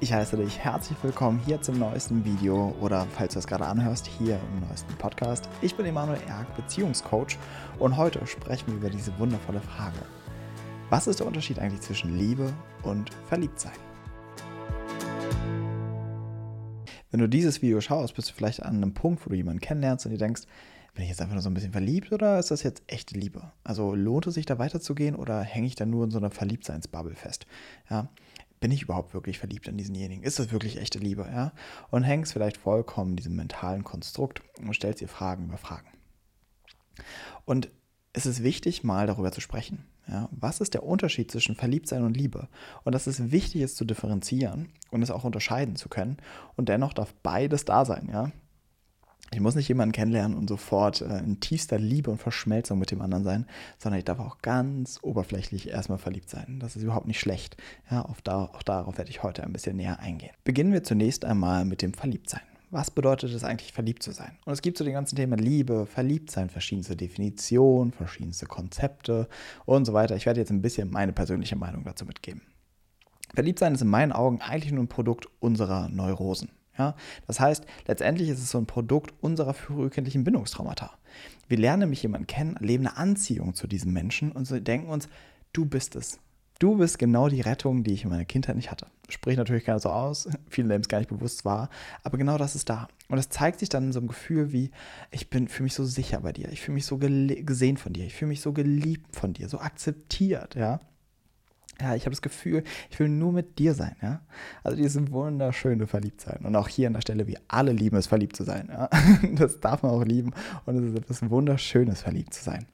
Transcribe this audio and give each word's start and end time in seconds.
Ich 0.00 0.12
heiße 0.12 0.36
dich 0.36 0.56
herzlich 0.60 0.96
willkommen 1.02 1.40
hier 1.44 1.60
zum 1.60 1.80
neuesten 1.80 2.24
Video 2.24 2.72
oder 2.80 3.04
falls 3.16 3.32
du 3.32 3.40
es 3.40 3.48
gerade 3.48 3.66
anhörst, 3.66 4.06
hier 4.06 4.38
im 4.52 4.60
neuesten 4.68 4.94
Podcast. 4.94 5.48
Ich 5.60 5.74
bin 5.74 5.86
Emanuel 5.86 6.20
Erk, 6.28 6.54
Beziehungscoach 6.54 7.36
und 7.80 7.96
heute 7.96 8.24
sprechen 8.24 8.68
wir 8.68 8.74
über 8.76 8.90
diese 8.90 9.18
wundervolle 9.18 9.60
Frage. 9.60 9.98
Was 10.88 11.08
ist 11.08 11.18
der 11.18 11.26
Unterschied 11.26 11.58
eigentlich 11.58 11.80
zwischen 11.80 12.16
Liebe 12.16 12.52
und 12.84 13.10
Verliebtsein? 13.26 13.72
Wenn 17.10 17.18
du 17.18 17.28
dieses 17.28 17.60
Video 17.60 17.80
schaust, 17.80 18.14
bist 18.14 18.30
du 18.30 18.34
vielleicht 18.34 18.62
an 18.62 18.76
einem 18.76 18.94
Punkt, 18.94 19.26
wo 19.26 19.30
du 19.30 19.34
jemanden 19.34 19.60
kennenlernst 19.60 20.06
und 20.06 20.12
dir 20.12 20.18
denkst, 20.18 20.42
bin 20.94 21.02
ich 21.02 21.10
jetzt 21.10 21.20
einfach 21.20 21.34
nur 21.34 21.42
so 21.42 21.50
ein 21.50 21.54
bisschen 21.54 21.72
verliebt 21.72 22.12
oder 22.12 22.38
ist 22.38 22.52
das 22.52 22.62
jetzt 22.62 22.82
echte 22.86 23.18
Liebe? 23.18 23.50
Also 23.64 23.96
lohnt 23.96 24.28
es 24.28 24.34
sich 24.34 24.46
da 24.46 24.60
weiterzugehen 24.60 25.16
oder 25.16 25.40
hänge 25.40 25.66
ich 25.66 25.74
da 25.74 25.86
nur 25.86 26.04
in 26.04 26.10
so 26.12 26.18
einer 26.18 26.30
Verliebtseinsbubble 26.30 27.16
fest? 27.16 27.46
Ja, 27.90 28.08
bin 28.60 28.70
ich 28.70 28.82
überhaupt 28.82 29.14
wirklich 29.14 29.38
verliebt 29.38 29.68
in 29.68 29.76
diesenjenigen? 29.76 30.24
Ist 30.24 30.38
das 30.38 30.50
wirklich 30.50 30.78
echte 30.78 30.98
Liebe? 30.98 31.22
Ja? 31.30 31.52
Und 31.90 32.02
hängst 32.02 32.32
vielleicht 32.32 32.56
vollkommen 32.56 33.16
diesem 33.16 33.36
mentalen 33.36 33.84
Konstrukt 33.84 34.42
und 34.60 34.74
stellst 34.74 35.00
dir 35.00 35.08
Fragen 35.08 35.46
über 35.46 35.58
Fragen. 35.58 35.88
Und 37.44 37.70
es 38.12 38.26
ist 38.26 38.42
wichtig, 38.42 38.84
mal 38.84 39.06
darüber 39.06 39.32
zu 39.32 39.40
sprechen. 39.40 39.86
Ja? 40.08 40.28
Was 40.32 40.60
ist 40.60 40.74
der 40.74 40.82
Unterschied 40.82 41.30
zwischen 41.30 41.54
Verliebtsein 41.54 42.02
und 42.02 42.16
Liebe? 42.16 42.48
Und 42.84 42.94
dass 42.94 43.06
es 43.06 43.30
wichtig 43.30 43.62
ist 43.62 43.76
zu 43.76 43.84
differenzieren 43.84 44.70
und 44.90 45.02
es 45.02 45.10
auch 45.10 45.24
unterscheiden 45.24 45.76
zu 45.76 45.88
können. 45.88 46.16
Und 46.56 46.68
dennoch 46.68 46.92
darf 46.92 47.14
beides 47.22 47.64
da 47.64 47.84
sein. 47.84 48.08
Ja? 48.10 48.32
Ich 49.32 49.40
muss 49.40 49.54
nicht 49.54 49.68
jemanden 49.68 49.92
kennenlernen 49.92 50.36
und 50.36 50.48
sofort 50.48 51.02
äh, 51.02 51.18
in 51.18 51.40
tiefster 51.40 51.78
Liebe 51.78 52.10
und 52.10 52.18
Verschmelzung 52.18 52.78
mit 52.78 52.90
dem 52.90 53.02
anderen 53.02 53.24
sein, 53.24 53.46
sondern 53.78 53.98
ich 53.98 54.04
darf 54.04 54.20
auch 54.20 54.38
ganz 54.40 54.98
oberflächlich 55.02 55.68
erstmal 55.68 55.98
verliebt 55.98 56.30
sein. 56.30 56.58
Das 56.60 56.76
ist 56.76 56.82
überhaupt 56.82 57.06
nicht 57.06 57.20
schlecht. 57.20 57.56
Ja, 57.90 58.04
auch, 58.04 58.20
da, 58.22 58.44
auch 58.44 58.62
darauf 58.62 58.96
werde 58.96 59.10
ich 59.10 59.22
heute 59.22 59.44
ein 59.44 59.52
bisschen 59.52 59.76
näher 59.76 60.00
eingehen. 60.00 60.32
Beginnen 60.44 60.72
wir 60.72 60.82
zunächst 60.82 61.24
einmal 61.24 61.64
mit 61.64 61.82
dem 61.82 61.92
Verliebtsein. 61.92 62.40
Was 62.70 62.90
bedeutet 62.90 63.32
es 63.32 63.44
eigentlich, 63.44 63.72
verliebt 63.72 64.02
zu 64.02 64.12
sein? 64.12 64.36
Und 64.44 64.52
es 64.52 64.60
gibt 64.60 64.76
zu 64.76 64.84
den 64.84 64.92
ganzen 64.92 65.16
Themen 65.16 65.38
Liebe, 65.38 65.86
Verliebtsein, 65.86 66.50
verschiedenste 66.50 66.96
Definitionen, 66.96 67.92
verschiedenste 67.92 68.44
Konzepte 68.44 69.26
und 69.64 69.86
so 69.86 69.94
weiter. 69.94 70.16
Ich 70.16 70.26
werde 70.26 70.40
jetzt 70.40 70.50
ein 70.50 70.60
bisschen 70.60 70.90
meine 70.90 71.14
persönliche 71.14 71.56
Meinung 71.56 71.84
dazu 71.84 72.04
mitgeben. 72.04 72.42
Verliebtsein 73.34 73.74
ist 73.74 73.80
in 73.80 73.88
meinen 73.88 74.12
Augen 74.12 74.40
eigentlich 74.42 74.72
nur 74.72 74.84
ein 74.84 74.88
Produkt 74.88 75.28
unserer 75.40 75.88
Neurosen. 75.88 76.50
Ja? 76.78 76.94
Das 77.26 77.40
heißt, 77.40 77.64
letztendlich 77.86 78.28
ist 78.28 78.38
es 78.38 78.50
so 78.50 78.58
ein 78.58 78.66
Produkt 78.66 79.12
unserer 79.20 79.54
frühkindlichen 79.54 80.24
Bindungstraumata. 80.24 80.92
Wir 81.48 81.58
lernen 81.58 81.80
nämlich 81.80 82.02
jemanden 82.02 82.26
kennen, 82.26 82.56
erleben 82.56 82.86
eine 82.86 82.96
Anziehung 82.96 83.54
zu 83.54 83.66
diesem 83.66 83.92
Menschen 83.92 84.32
und 84.32 84.48
denken 84.66 84.88
uns, 84.88 85.08
du 85.52 85.64
bist 85.64 85.96
es. 85.96 86.18
Du 86.58 86.76
bist 86.76 86.98
genau 86.98 87.28
die 87.28 87.40
Rettung, 87.40 87.84
die 87.84 87.92
ich 87.92 88.02
in 88.02 88.10
meiner 88.10 88.24
Kindheit 88.24 88.56
nicht 88.56 88.72
hatte. 88.72 88.88
Sprich 89.08 89.36
natürlich 89.36 89.64
keiner 89.64 89.78
so 89.78 89.90
aus, 89.90 90.28
vielen 90.48 90.68
dem 90.68 90.80
es 90.80 90.88
gar 90.88 90.98
nicht 90.98 91.08
bewusst 91.08 91.44
war, 91.44 91.70
aber 92.02 92.18
genau 92.18 92.36
das 92.36 92.56
ist 92.56 92.68
da. 92.68 92.88
Und 93.08 93.18
es 93.18 93.28
zeigt 93.28 93.60
sich 93.60 93.68
dann 93.68 93.84
in 93.84 93.92
so 93.92 94.00
einem 94.00 94.08
Gefühl 94.08 94.52
wie, 94.52 94.72
ich 95.12 95.30
bin 95.30 95.48
fühle 95.48 95.64
mich 95.64 95.74
so 95.74 95.84
sicher 95.84 96.20
bei 96.20 96.32
dir, 96.32 96.50
ich 96.50 96.60
fühle 96.60 96.74
mich 96.74 96.86
so 96.86 96.98
gesehen 96.98 97.76
von 97.76 97.92
dir, 97.92 98.06
ich 98.06 98.14
fühle 98.14 98.30
mich 98.30 98.40
so 98.40 98.52
geliebt 98.52 99.14
von 99.14 99.32
dir, 99.34 99.48
so 99.48 99.60
akzeptiert, 99.60 100.56
ja. 100.56 100.80
Ja, 101.80 101.94
ich 101.94 102.02
habe 102.02 102.10
das 102.10 102.22
Gefühl, 102.22 102.64
ich 102.90 102.98
will 102.98 103.08
nur 103.08 103.32
mit 103.32 103.58
dir 103.58 103.72
sein, 103.74 103.94
ja. 104.02 104.20
Also 104.64 104.76
diese 104.76 105.10
wunderschöne 105.12 105.86
Verliebtsein. 105.86 106.44
Und 106.44 106.56
auch 106.56 106.68
hier 106.68 106.88
an 106.88 106.94
der 106.94 107.02
Stelle, 107.02 107.26
wir 107.26 107.40
alle 107.46 107.72
lieben 107.72 107.96
es, 107.96 108.08
verliebt 108.08 108.36
zu 108.36 108.44
sein, 108.44 108.68
ja. 108.70 108.88
Das 109.34 109.60
darf 109.60 109.82
man 109.82 109.92
auch 109.92 110.04
lieben. 110.04 110.32
Und 110.66 110.76
es 110.76 110.90
ist 110.90 110.98
etwas 110.98 111.30
Wunderschönes, 111.30 112.02
verliebt 112.02 112.34
zu 112.34 112.42
sein. 112.42 112.66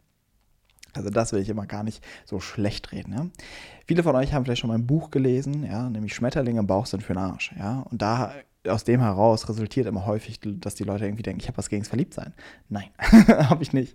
Also 0.95 1.11
das 1.11 1.33
will 1.33 1.41
ich 1.41 1.49
immer 1.49 1.67
gar 1.67 1.83
nicht 1.83 2.03
so 2.25 2.41
schlecht 2.41 2.93
reden. 2.93 3.13
Ja? 3.13 3.27
Viele 3.87 4.03
von 4.03 4.15
euch 4.17 4.33
haben 4.33 4.45
vielleicht 4.45 4.61
schon 4.61 4.69
mal 4.69 4.79
ein 4.79 4.87
Buch 4.87 5.11
gelesen, 5.11 5.65
ja, 5.65 5.91
nämlich 5.91 6.15
Schmetterlinge 6.15 6.61
im 6.61 6.67
Bauch 6.67 6.87
sind 6.87 7.03
für 7.03 7.15
den 7.15 7.23
Arsch. 7.23 7.53
Ja? 7.59 7.81
Und 7.91 8.01
da 8.01 8.33
aus 8.67 8.85
dem 8.85 9.01
heraus 9.01 9.49
resultiert 9.49 9.87
immer 9.87 10.07
häufig, 10.07 10.41
dass 10.43 10.75
die 10.75 10.85
Leute 10.85 11.05
irgendwie 11.05 11.23
denken, 11.23 11.41
ich 11.41 11.49
habe 11.49 11.59
was 11.59 11.69
gegen 11.69 11.83
das 11.83 11.89
Verliebtsein. 11.89 12.33
Nein, 12.69 12.89
habe 12.99 13.63
ich 13.63 13.73
nicht. 13.73 13.95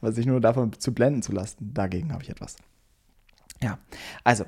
Aber 0.00 0.12
sich 0.12 0.26
nur 0.26 0.40
davon 0.40 0.72
zu 0.72 0.92
blenden 0.92 1.22
zu 1.22 1.32
lassen, 1.32 1.72
dagegen 1.72 2.12
habe 2.12 2.22
ich 2.22 2.30
etwas. 2.30 2.56
Ja, 3.62 3.78
also, 4.24 4.44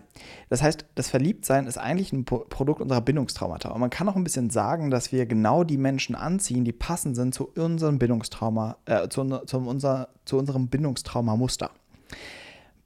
das 0.49 0.63
heißt, 0.63 0.87
das 0.95 1.11
Verliebtsein 1.11 1.67
ist 1.67 1.77
eigentlich 1.77 2.13
ein 2.15 2.25
Produkt 2.25 2.81
unserer 2.81 3.03
Bindungstraumata. 3.03 3.69
Und 3.69 3.81
man 3.81 3.91
kann 3.91 4.09
auch 4.09 4.17
ein 4.17 4.25
bisschen 4.25 4.49
sagen, 4.49 4.91
dass 4.91 5.13
wir 5.13 5.27
genau 5.27 5.65
die 5.65 5.77
Menschen 5.77 6.15
anziehen, 6.15 6.65
die 6.65 6.73
passend 6.73 7.17
sind 7.17 7.35
zu 7.35 7.49
unserem 7.55 7.99
Bindungstrauma, 7.99 8.79
äh, 8.87 9.09
zu, 9.09 9.23
zu, 9.45 9.59
unser, 9.59 10.09
zu 10.25 10.39
unserem 10.39 10.69
Bindungstraumamuster. 10.69 11.71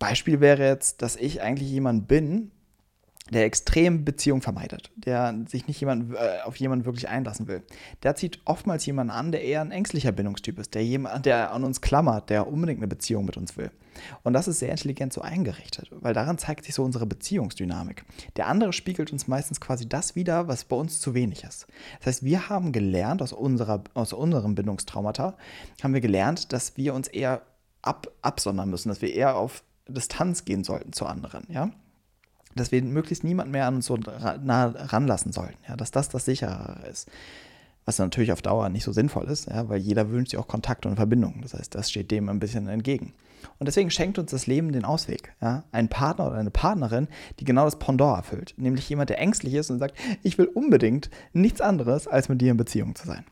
Beispiel 0.01 0.41
wäre 0.41 0.67
jetzt, 0.67 1.01
dass 1.01 1.15
ich 1.15 1.43
eigentlich 1.43 1.71
jemand 1.71 2.09
bin, 2.09 2.51
der 3.31 3.45
extrem 3.45 4.05
Beziehung 4.05 4.41
vermeidet, 4.41 4.93
der 4.95 5.35
sich 5.49 5.67
nicht 5.67 5.81
jemand, 5.81 6.15
äh, 6.15 6.43
auf 6.45 6.57
jemanden 6.57 6.85
wirklich 6.85 7.09
einlassen 7.09 7.49
will. 7.49 7.63
Der 8.03 8.15
zieht 8.15 8.41
oftmals 8.45 8.87
jemanden 8.87 9.11
an, 9.11 9.33
der 9.33 9.43
eher 9.43 9.61
ein 9.61 9.73
ängstlicher 9.73 10.13
Bindungstyp 10.13 10.59
ist, 10.59 10.75
der, 10.75 10.85
jemand, 10.85 11.27
der 11.27 11.53
an 11.53 11.65
uns 11.65 11.81
klammert, 11.81 12.31
der 12.31 12.47
unbedingt 12.47 12.79
eine 12.79 12.87
Beziehung 12.87 13.25
mit 13.25 13.37
uns 13.37 13.57
will. 13.57 13.71
Und 14.23 14.33
das 14.33 14.47
ist 14.47 14.61
sehr 14.61 14.71
intelligent 14.71 15.13
so 15.13 15.23
eingerichtet, 15.23 15.91
weil 15.91 16.15
daran 16.15 16.39
zeigt 16.39 16.67
sich 16.67 16.75
so 16.75 16.85
unsere 16.85 17.07
Beziehungsdynamik. 17.07 18.05
Der 18.37 18.47
andere 18.47 18.73
spiegelt 18.73 19.13
uns 19.13 19.27
meistens 19.27 19.61
quasi 19.61 19.89
das 19.89 20.15
wieder, 20.15 20.47
was 20.47 20.65
bei 20.65 20.77
uns 20.77 21.01
zu 21.01 21.15
wenig 21.15 21.43
ist. 21.43 21.67
Das 21.99 22.07
heißt, 22.07 22.25
wir 22.25 22.49
haben 22.49 22.73
gelernt 22.73 23.23
aus, 23.23 23.33
unserer, 23.33 23.83
aus 23.95 24.13
unserem 24.13 24.55
Bindungstraumata, 24.55 25.37
haben 25.83 25.95
wir 25.95 26.01
gelernt, 26.01 26.53
dass 26.53 26.77
wir 26.77 26.95
uns 26.95 27.09
eher 27.09 27.43
ab, 27.83 28.09
absondern 28.23 28.71
müssen, 28.71 28.89
dass 28.89 29.03
wir 29.03 29.13
eher 29.13 29.37
auf 29.37 29.65
Distanz 29.89 30.45
gehen 30.45 30.63
sollten 30.63 30.93
zu 30.93 31.07
anderen, 31.07 31.47
ja 31.49 31.71
dass 32.57 32.73
wir 32.73 32.83
möglichst 32.83 33.25
niemanden 33.25 33.53
mehr 33.53 33.67
an 33.67 33.77
uns 33.77 33.87
so 33.87 33.97
nah 33.97 34.67
ranlassen 34.67 35.33
sollten, 35.33 35.59
ja, 35.69 35.77
dass 35.77 35.91
das 35.91 36.09
das 36.09 36.25
sicherere 36.25 36.87
ist. 36.91 37.09
Was 37.85 38.01
natürlich 38.01 38.33
auf 38.33 38.43
Dauer 38.43 38.69
nicht 38.69 38.83
so 38.83 38.91
sinnvoll 38.91 39.27
ist, 39.27 39.47
ja, 39.47 39.69
weil 39.69 39.79
jeder 39.79 40.11
wünscht 40.11 40.33
sich 40.33 40.41
auch 40.41 40.49
Kontakt 40.49 40.87
und 40.87 40.97
Verbindung. 40.97 41.41
Das 41.43 41.55
heißt, 41.55 41.75
das 41.75 41.89
steht 41.89 42.11
dem 42.11 42.29
ein 42.29 42.41
bisschen 42.41 42.67
entgegen. 42.67 43.13
Und 43.59 43.67
deswegen 43.67 43.91
schenkt 43.91 44.19
uns 44.19 44.33
das 44.33 44.49
Leben 44.49 44.73
den 44.73 44.85
Ausweg. 44.85 45.35
Ja? 45.41 45.65
Ein 45.71 45.89
Partner 45.89 46.27
oder 46.27 46.37
eine 46.37 46.51
Partnerin, 46.51 47.07
die 47.39 47.45
genau 47.45 47.65
das 47.65 47.79
Pendant 47.79 48.17
erfüllt. 48.17 48.55
Nämlich 48.57 48.89
jemand, 48.89 49.11
der 49.11 49.21
ängstlich 49.21 49.55
ist 49.55 49.71
und 49.71 49.79
sagt, 49.79 49.97
ich 50.25 50.37
will 50.37 50.47
unbedingt 50.47 51.11
nichts 51.33 51.61
anderes, 51.61 52.09
als 52.09 52.29
mit 52.29 52.41
dir 52.41 52.51
in 52.51 52.57
Beziehung 52.57 52.97
zu 52.97 53.07
sein. 53.07 53.25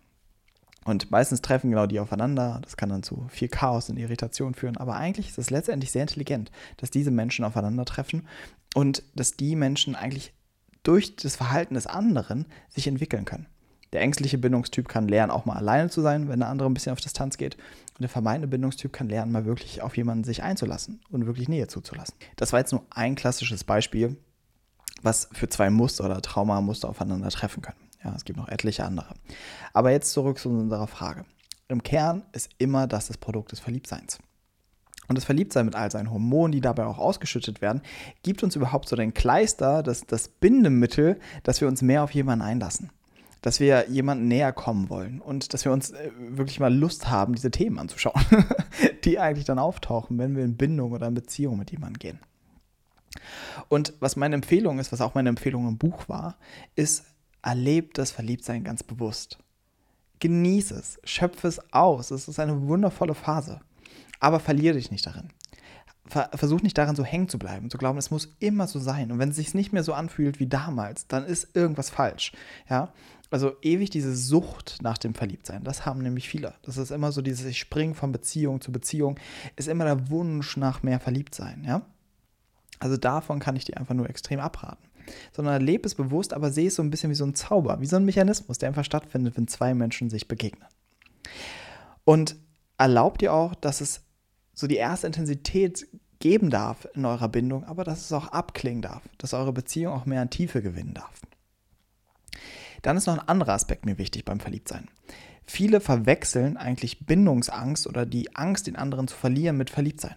Und 0.85 1.11
meistens 1.11 1.41
treffen 1.41 1.71
genau 1.71 1.87
die 1.87 1.99
aufeinander. 1.99 2.61
Das 2.63 2.77
kann 2.77 2.91
dann 2.91 3.03
zu 3.03 3.27
viel 3.31 3.49
Chaos 3.49 3.89
und 3.89 3.97
Irritation 3.97 4.55
führen. 4.55 4.77
Aber 4.77 4.95
eigentlich 4.97 5.31
ist 5.31 5.39
es 5.39 5.51
letztendlich 5.51 5.91
sehr 5.91 6.03
intelligent, 6.03 6.51
dass 6.77 6.91
diese 6.91 7.11
Menschen 7.11 7.45
aufeinandertreffen 7.45 8.29
und 8.75 9.03
dass 9.15 9.33
die 9.33 9.57
Menschen 9.57 9.95
eigentlich 9.95 10.35
durch 10.83 11.17
das 11.17 11.37
Verhalten 11.37 11.75
des 11.75 11.87
anderen 11.87 12.45
sich 12.69 12.87
entwickeln 12.87 13.25
können. 13.25 13.47
Der 13.95 14.03
ängstliche 14.03 14.39
Bindungstyp 14.39 14.89
kann 14.89 15.07
lernen, 15.07 15.31
auch 15.31 15.45
mal 15.45 15.57
alleine 15.57 15.89
zu 15.89 16.03
sein, 16.03 16.29
wenn 16.29 16.41
der 16.41 16.49
andere 16.49 16.69
ein 16.69 16.75
bisschen 16.75 16.93
auf 16.93 17.01
Distanz 17.01 17.39
geht. 17.39 17.55
Und 17.55 18.01
der 18.01 18.09
vermeidende 18.09 18.49
Bindungstyp 18.49 18.93
kann 18.93 19.09
lernen, 19.09 19.31
mal 19.31 19.45
wirklich 19.45 19.83
auf 19.83 19.97
jemanden 19.97 20.25
sich 20.25 20.43
einzulassen 20.43 21.01
und 21.11 21.27
wirklich 21.27 21.49
Nähe 21.49 21.69
zuzulassen. 21.69 22.17
Das 22.35 22.53
war 22.53 22.59
jetzt 22.59 22.73
nur 22.73 22.85
ein 22.91 23.15
klassisches 23.15 23.63
Beispiel, 23.63 24.17
was 25.03 25.29
für 25.33 25.49
zwei 25.49 25.71
Muster 25.71 26.05
oder 26.05 26.21
Traumamuster 26.21 26.89
aufeinandertreffen 26.89 27.63
können. 27.63 27.79
Ja, 28.03 28.13
es 28.17 28.25
gibt 28.25 28.37
noch 28.37 28.49
etliche 28.49 28.85
andere. 28.85 29.15
Aber 29.73 29.93
jetzt 29.93 30.13
zurück 30.13 30.39
zu 30.39 30.51
unserer 30.51 30.89
Frage. 30.89 31.25
Im 31.69 31.83
Kern 31.83 32.25
ist 32.33 32.51
immer 32.59 32.89
das 32.89 33.07
das 33.07 33.17
Produkt 33.17 33.53
des 33.53 33.61
Verliebtseins. 33.61 34.19
Und 35.09 35.17
das 35.17 35.25
Verliebtsein 35.25 35.67
mit 35.67 35.75
all 35.75 35.91
seinen 35.91 36.11
Hormonen, 36.11 36.53
die 36.53 36.61
dabei 36.61 36.87
auch 36.87 36.99
ausgeschüttet 36.99 37.61
werden, 37.61 37.83
gibt 38.23 38.43
uns 38.43 38.57
überhaupt 38.57 38.89
so 38.89 38.97
den 38.97 39.15
Kleister, 39.15 39.83
das, 39.83 40.07
das 40.07 40.29
Bindemittel, 40.29 41.19
dass 41.43 41.61
wir 41.61 41.69
uns 41.69 41.83
mehr 41.83 42.03
auf 42.03 42.13
jemanden 42.13 42.45
einlassen. 42.45 42.91
Dass 43.43 43.61
wir 43.61 43.91
jemanden 43.91 44.29
näher 44.29 44.53
kommen 44.53 44.89
wollen 44.89 45.21
und 45.21 45.53
dass 45.53 45.67
wir 45.67 45.73
uns 45.73 45.91
äh, 45.91 46.11
wirklich 46.31 46.61
mal 46.61 46.75
Lust 46.75 47.11
haben, 47.11 47.35
diese 47.35 47.51
Themen 47.51 47.79
anzuschauen, 47.79 48.23
die 49.05 49.19
eigentlich 49.19 49.45
dann 49.45 49.59
auftauchen, 49.59 50.19
wenn 50.19 50.35
wir 50.35 50.45
in 50.45 50.57
Bindung 50.57 50.93
oder 50.93 51.07
in 51.07 51.15
Beziehung 51.15 51.59
mit 51.59 51.71
jemandem 51.71 51.99
gehen. 51.99 52.19
Und 53.69 53.93
was 54.01 54.17
meine 54.17 54.35
Empfehlung 54.35 54.79
ist, 54.79 54.93
was 54.93 55.01
auch 55.01 55.15
meine 55.15 55.29
Empfehlung 55.29 55.69
im 55.69 55.79
Buch 55.79 56.09
war, 56.09 56.37
ist, 56.75 57.05
erlebt 57.43 57.99
das 57.99 58.11
Verliebtsein 58.11 58.65
ganz 58.65 58.83
bewusst. 58.83 59.39
Genieß 60.21 60.71
es, 60.71 60.99
schöpfe 61.05 61.49
es 61.49 61.61
aus. 61.73 62.11
Es 62.11 62.29
ist 62.29 62.41
eine 62.41 62.67
wundervolle 62.67 63.15
Phase. 63.15 63.61
Aber 64.21 64.41
verliere 64.41 64.77
dich 64.77 64.91
nicht 64.91 65.07
darin. 65.07 65.31
Versuch 66.07 66.61
nicht 66.61 66.77
daran 66.77 66.97
so 66.97 67.05
hängen 67.05 67.29
zu 67.29 67.39
bleiben, 67.39 67.71
zu 67.71 67.79
glauben, 67.79 67.99
es 67.99 68.11
muss 68.11 68.37
immer 68.39 68.67
so 68.67 68.79
sein. 68.79 69.11
Und 69.11 69.19
wenn 69.19 69.31
es 69.31 69.37
sich 69.37 69.55
nicht 69.55 69.73
mehr 69.73 69.83
so 69.83 69.95
anfühlt 69.95 70.39
wie 70.39 70.47
damals, 70.47 71.07
dann 71.07 71.25
ist 71.25 71.57
irgendwas 71.57 71.89
falsch. 71.89 72.33
Ja, 72.69 72.93
also 73.31 73.53
ewig 73.63 73.89
diese 73.89 74.15
Sucht 74.15 74.79
nach 74.83 74.99
dem 74.99 75.15
Verliebtsein, 75.15 75.65
das 75.65 75.87
haben 75.87 76.03
nämlich 76.03 76.29
viele. 76.29 76.55
Das 76.63 76.77
ist 76.77 76.91
immer 76.91 77.11
so 77.11 77.23
dieses, 77.23 77.47
ich 77.47 77.59
springe 77.59 77.95
von 77.95 78.13
Beziehung 78.13 78.61
zu 78.61 78.71
Beziehung, 78.71 79.19
ist 79.57 79.67
immer 79.67 79.87
der 79.87 80.11
Wunsch 80.11 80.59
nach 80.59 80.83
mehr 80.83 81.01
Verliebtsein. 81.01 81.65
Ja, 81.65 81.83
also 82.81 82.99
davon 82.99 83.41
kann 83.41 83.57
ich 83.57 83.65
dir 83.65 83.79
einfach 83.79 83.95
nur 83.95 84.11
extrem 84.11 84.41
abraten 84.41 84.85
sondern 85.33 85.55
erlebe 85.55 85.87
es 85.87 85.95
bewusst, 85.95 86.33
aber 86.33 86.51
sehe 86.51 86.69
es 86.69 86.77
so 86.77 86.83
ein 86.83 86.91
bisschen 86.91 87.11
wie 87.11 87.15
so 87.15 87.25
ein 87.25 87.35
Zauber, 87.35 87.81
wie 87.81 87.87
so 87.87 87.97
ein 87.97 88.05
Mechanismus, 88.05 88.59
der 88.59 88.69
einfach 88.69 88.85
stattfindet, 88.85 89.37
wenn 89.37 89.49
zwei 89.49 89.75
Menschen 89.75 90.11
sich 90.11 90.29
begegnen. 90.29 90.69
Und 92.05 92.37
erlaubt 92.85 93.23
ihr 93.23 93.33
auch, 93.33 93.55
dass 93.55 93.81
es 93.81 94.03
so 94.53 94.67
die 94.67 94.77
erste 94.77 95.07
Intensität 95.07 95.89
geben 96.19 96.51
darf 96.51 96.87
in 96.93 97.07
eurer 97.07 97.31
Bindung, 97.31 97.65
aber 97.65 97.83
dass 97.83 98.03
es 98.03 98.13
auch 98.13 98.29
abklingen 98.29 98.83
darf, 98.83 99.03
dass 99.17 99.33
eure 99.33 99.55
Beziehung 99.55 99.95
auch 99.95 100.05
mehr 100.05 100.21
an 100.21 100.29
Tiefe 100.29 100.61
gewinnen 100.61 100.93
darf. 100.93 101.23
Dann 102.83 102.99
ist 102.99 103.07
noch 103.07 103.15
ein 103.15 103.27
anderer 103.27 103.55
Aspekt 103.55 103.87
mir 103.87 103.97
wichtig 103.97 104.27
beim 104.27 104.39
Verliebtsein. 104.39 104.89
Viele 105.47 105.81
verwechseln 105.81 106.59
eigentlich 106.59 107.07
Bindungsangst 107.07 107.87
oder 107.87 108.05
die 108.05 108.37
Angst, 108.37 108.67
den 108.67 108.77
anderen 108.77 109.09
zu 109.09 109.17
verlieren, 109.17 109.57
mit 109.57 109.71
Verliebtsein. 109.71 110.17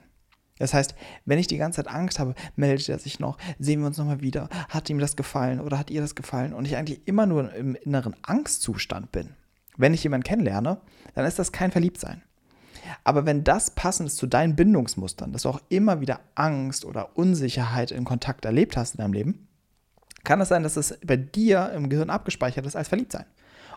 Das 0.59 0.73
heißt, 0.73 0.93
wenn 1.23 1.39
ich 1.39 1.47
die 1.47 1.57
ganze 1.57 1.77
Zeit 1.77 1.93
Angst 1.93 2.19
habe, 2.19 2.35
meldet 2.57 2.89
er 2.89 2.99
sich 2.99 3.21
noch, 3.21 3.37
sehen 3.59 3.79
wir 3.79 3.87
uns 3.87 3.97
nochmal 3.97 4.19
wieder, 4.19 4.49
hat 4.67 4.89
ihm 4.89 4.99
das 4.99 5.15
gefallen 5.15 5.61
oder 5.61 5.79
hat 5.79 5.89
ihr 5.89 6.01
das 6.01 6.15
gefallen 6.15 6.53
und 6.53 6.65
ich 6.65 6.75
eigentlich 6.75 7.07
immer 7.07 7.27
nur 7.27 7.53
im 7.53 7.75
inneren 7.75 8.15
Angstzustand 8.23 9.13
bin, 9.13 9.29
wenn 9.77 9.93
ich 9.93 10.03
jemanden 10.03 10.25
kennenlerne, 10.25 10.81
dann 11.15 11.25
ist 11.25 11.39
das 11.39 11.53
kein 11.53 11.71
Verliebtsein. 11.71 12.23
Aber 13.04 13.25
wenn 13.25 13.44
das 13.44 13.72
passend 13.72 14.07
ist 14.07 14.18
zu 14.18 14.28
deinen 14.28 14.56
Bindungsmustern, 14.56 15.31
dass 15.31 15.44
du 15.44 15.50
auch 15.50 15.62
immer 15.69 16.01
wieder 16.01 16.19
Angst 16.36 16.86
oder 16.86 17.18
Unsicherheit 17.18 17.92
in 17.92 18.06
Kontakt 18.06 18.45
erlebt 18.45 18.78
hast 18.78 18.95
in 18.95 19.00
deinem 19.00 19.13
Leben, 19.13 19.48
kann 20.24 20.42
es 20.42 20.50
sein, 20.50 20.63
dass 20.63 20.78
es 20.78 20.98
bei 21.06 21.16
dir 21.16 21.72
im 21.74 21.89
Gehirn 21.89 22.10
abgespeichert 22.10 22.66
ist 22.66 22.75
als 22.75 22.89
Verliebtsein. 22.89 23.25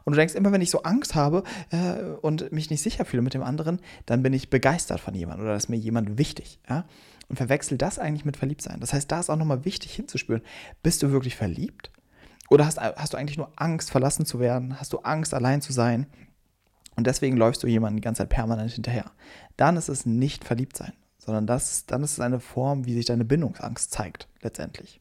Und 0.05 0.12
du 0.12 0.17
denkst 0.17 0.35
immer, 0.35 0.53
wenn 0.53 0.62
ich 0.62 0.71
so 0.71 0.83
Angst 0.83 1.15
habe 1.15 1.45
äh, 1.71 2.03
und 2.23 2.53
mich 2.53 2.71
nicht 2.71 2.83
sicher 2.83 3.05
fühle 3.05 3.23
mit 3.23 3.35
dem 3.35 3.43
anderen, 3.43 3.81
dann 4.07 4.23
bin 4.23 4.33
ich 4.33 4.51
begeistert 4.51 5.01
von 5.01 5.15
jemandem 5.15 5.47
oder 5.47 5.57
ist 5.57 5.69
mir 5.69 5.77
jemand 5.77 6.19
wichtig. 6.19 6.59
Ja? 6.69 6.87
Und 7.29 7.37
verwechsel 7.37 7.79
das 7.79 7.99
eigentlich 7.99 8.25
mit 8.25 8.37
Verliebtsein. 8.37 8.81
Das 8.81 8.93
heißt, 8.93 9.11
da 9.12 9.21
ist 9.21 9.31
auch 9.31 9.37
nochmal 9.37 9.65
wichtig 9.65 9.95
hinzuspüren, 9.95 10.43
bist 10.83 11.03
du 11.03 11.12
wirklich 11.12 11.37
verliebt? 11.37 11.91
Oder 12.49 12.67
hast, 12.67 12.81
hast 12.81 13.12
du 13.12 13.17
eigentlich 13.17 13.37
nur 13.37 13.53
Angst, 13.57 13.91
verlassen 13.91 14.27
zu 14.27 14.41
werden? 14.41 14.81
Hast 14.81 14.93
du 14.93 14.99
Angst, 14.99 15.35
allein 15.35 15.62
zu 15.62 15.73
sein? 15.73 16.07
Und 17.00 17.06
deswegen 17.06 17.38
läufst 17.38 17.62
du 17.62 17.67
jemanden 17.67 17.97
die 17.97 18.02
ganze 18.02 18.19
Zeit 18.19 18.29
permanent 18.29 18.73
hinterher. 18.73 19.11
Dann 19.56 19.79
ist 19.79 19.88
es 19.88 20.05
nicht 20.05 20.44
Verliebtsein, 20.44 20.93
sondern 21.17 21.47
das, 21.47 21.87
dann 21.87 22.02
ist 22.02 22.12
es 22.12 22.20
eine 22.20 22.41
Form, 22.41 22.85
wie 22.85 22.93
sich 22.93 23.06
deine 23.06 23.25
Bindungsangst 23.25 23.91
zeigt, 23.91 24.29
letztendlich. 24.43 25.00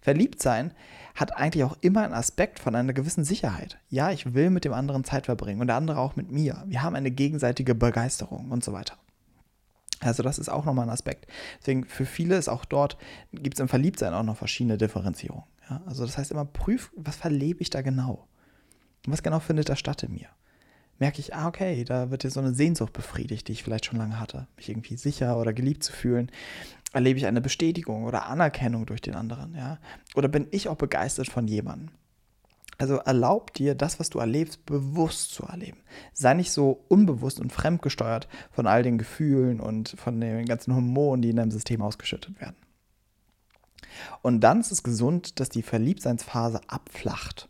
Verliebtsein 0.00 0.72
hat 1.14 1.36
eigentlich 1.36 1.64
auch 1.64 1.76
immer 1.82 2.02
einen 2.02 2.14
Aspekt 2.14 2.60
von 2.60 2.74
einer 2.74 2.94
gewissen 2.94 3.24
Sicherheit. 3.24 3.76
Ja, 3.90 4.10
ich 4.10 4.32
will 4.32 4.48
mit 4.48 4.64
dem 4.64 4.72
anderen 4.72 5.04
Zeit 5.04 5.26
verbringen 5.26 5.60
und 5.60 5.66
der 5.66 5.76
andere 5.76 5.98
auch 5.98 6.16
mit 6.16 6.32
mir. 6.32 6.64
Wir 6.66 6.82
haben 6.82 6.96
eine 6.96 7.10
gegenseitige 7.10 7.74
Begeisterung 7.74 8.50
und 8.50 8.64
so 8.64 8.72
weiter. 8.72 8.96
Also 10.00 10.22
das 10.22 10.38
ist 10.38 10.48
auch 10.48 10.64
nochmal 10.64 10.86
ein 10.86 10.94
Aspekt. 10.94 11.26
Deswegen 11.60 11.84
für 11.84 12.06
viele 12.06 12.38
ist 12.38 12.48
auch 12.48 12.64
dort, 12.64 12.96
gibt 13.34 13.56
es 13.58 13.60
im 13.60 13.68
Verliebtsein 13.68 14.14
auch 14.14 14.22
noch 14.22 14.38
verschiedene 14.38 14.78
Differenzierungen. 14.78 15.44
Ja, 15.68 15.82
also 15.84 16.06
das 16.06 16.16
heißt 16.16 16.30
immer, 16.30 16.46
prüf, 16.46 16.90
was 16.96 17.16
verlebe 17.16 17.60
ich 17.60 17.68
da 17.68 17.82
genau? 17.82 18.28
Was 19.06 19.22
genau 19.22 19.40
findet 19.40 19.68
da 19.68 19.76
statt 19.76 20.02
in 20.04 20.14
mir? 20.14 20.28
Merke 20.98 21.20
ich, 21.20 21.34
ah, 21.34 21.48
okay, 21.48 21.84
da 21.84 22.10
wird 22.10 22.24
jetzt 22.24 22.34
so 22.34 22.40
eine 22.40 22.54
Sehnsucht 22.54 22.92
befriedigt, 22.92 23.48
die 23.48 23.52
ich 23.52 23.64
vielleicht 23.64 23.86
schon 23.86 23.98
lange 23.98 24.20
hatte, 24.20 24.46
mich 24.56 24.68
irgendwie 24.68 24.96
sicher 24.96 25.38
oder 25.38 25.52
geliebt 25.52 25.82
zu 25.82 25.92
fühlen 25.92 26.30
erlebe 26.94 27.18
ich 27.18 27.26
eine 27.26 27.40
Bestätigung 27.40 28.04
oder 28.04 28.26
Anerkennung 28.26 28.86
durch 28.86 29.02
den 29.02 29.14
anderen, 29.14 29.54
ja? 29.54 29.78
Oder 30.14 30.28
bin 30.28 30.46
ich 30.52 30.68
auch 30.68 30.76
begeistert 30.76 31.28
von 31.28 31.46
jemandem? 31.46 31.90
Also 32.78 32.96
erlaub 32.96 33.52
dir, 33.54 33.74
das, 33.74 34.00
was 34.00 34.10
du 34.10 34.18
erlebst, 34.18 34.64
bewusst 34.66 35.32
zu 35.32 35.44
erleben. 35.44 35.78
Sei 36.12 36.34
nicht 36.34 36.50
so 36.50 36.84
unbewusst 36.88 37.38
und 37.38 37.52
fremdgesteuert 37.52 38.28
von 38.50 38.66
all 38.66 38.82
den 38.82 38.98
Gefühlen 38.98 39.60
und 39.60 39.90
von 39.90 40.20
den 40.20 40.46
ganzen 40.46 40.74
Hormonen, 40.74 41.22
die 41.22 41.30
in 41.30 41.36
deinem 41.36 41.50
System 41.50 41.82
ausgeschüttet 41.82 42.40
werden. 42.40 42.56
Und 44.22 44.40
dann 44.40 44.60
ist 44.60 44.72
es 44.72 44.82
gesund, 44.82 45.38
dass 45.38 45.50
die 45.50 45.62
Verliebtseinsphase 45.62 46.60
abflacht 46.66 47.48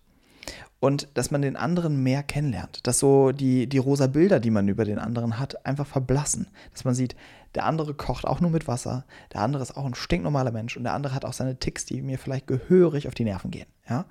und 0.81 1.09
dass 1.15 1.31
man 1.31 1.41
den 1.41 1.57
anderen 1.57 2.03
mehr 2.03 2.23
kennenlernt. 2.23 2.87
Dass 2.87 2.99
so 2.99 3.33
die, 3.33 3.67
die 3.67 3.79
rosa 3.79 4.07
Bilder, 4.07 4.39
die 4.39 4.51
man 4.51 4.69
über 4.69 4.85
den 4.85 4.99
anderen 4.99 5.39
hat, 5.39 5.65
einfach 5.65 5.87
verblassen. 5.87 6.49
Dass 6.73 6.85
man 6.85 6.95
sieht, 6.95 7.17
der 7.55 7.65
andere 7.65 7.95
kocht 7.95 8.27
auch 8.27 8.41
nur 8.41 8.51
mit 8.51 8.69
Wasser, 8.69 9.05
der 9.33 9.41
andere 9.41 9.63
ist 9.63 9.77
auch 9.77 9.87
ein 9.87 9.95
stinknormaler 9.95 10.51
Mensch 10.51 10.77
und 10.77 10.85
der 10.85 10.93
andere 10.93 11.15
hat 11.15 11.25
auch 11.25 11.33
seine 11.33 11.59
Ticks, 11.59 11.87
die 11.87 12.03
mir 12.03 12.19
vielleicht 12.19 12.47
gehörig 12.47 13.09
auf 13.09 13.15
die 13.15 13.25
Nerven 13.25 13.51
gehen. 13.51 13.69
Ja? 13.89 14.07